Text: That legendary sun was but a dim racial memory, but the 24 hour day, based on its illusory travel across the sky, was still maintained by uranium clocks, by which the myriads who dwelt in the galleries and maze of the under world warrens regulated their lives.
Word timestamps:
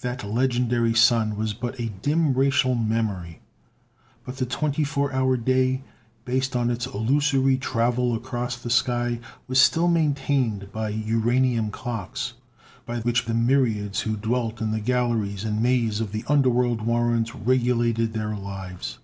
That 0.00 0.22
legendary 0.22 0.94
sun 0.94 1.34
was 1.36 1.52
but 1.52 1.80
a 1.80 1.88
dim 1.90 2.34
racial 2.34 2.76
memory, 2.76 3.40
but 4.24 4.36
the 4.36 4.46
24 4.46 5.12
hour 5.12 5.36
day, 5.36 5.82
based 6.24 6.54
on 6.54 6.70
its 6.70 6.86
illusory 6.86 7.56
travel 7.58 8.14
across 8.14 8.54
the 8.56 8.70
sky, 8.70 9.18
was 9.48 9.60
still 9.60 9.88
maintained 9.88 10.70
by 10.70 10.90
uranium 10.90 11.72
clocks, 11.72 12.34
by 12.84 13.00
which 13.00 13.24
the 13.24 13.34
myriads 13.34 14.02
who 14.02 14.16
dwelt 14.16 14.60
in 14.60 14.70
the 14.70 14.78
galleries 14.78 15.42
and 15.42 15.60
maze 15.60 16.00
of 16.00 16.12
the 16.12 16.24
under 16.28 16.48
world 16.48 16.82
warrens 16.82 17.34
regulated 17.34 18.12
their 18.12 18.36
lives. 18.36 19.00